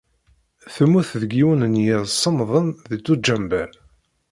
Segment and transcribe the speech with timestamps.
[0.73, 3.69] Temmut deg yiwen n yiḍ semmḍen n duǧember.